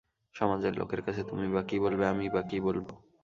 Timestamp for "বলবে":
1.79-2.03